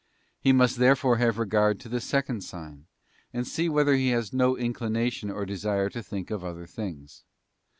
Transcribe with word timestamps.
He 0.39 0.51
must 0.51 0.79
"rox 0.79 0.79
ee 0.79 0.81
come 0.81 0.87
pean. 0.87 1.09
108 1.19 1.23
a— 1.23 1.27
have 1.27 1.37
regard 1.37 1.79
to 1.79 1.87
the 1.89 2.01
second 2.01 2.41
sign, 2.43 2.87
and 3.31 3.47
see 3.47 3.69
whether 3.69 3.93
he 3.93 4.09
has 4.09 4.33
no 4.33 4.57
inclination 4.57 5.29
or 5.29 5.45
desire 5.45 5.89
to 5.91 6.01
think 6.01 6.31
of 6.31 6.43
other 6.43 6.65
things. 6.65 7.23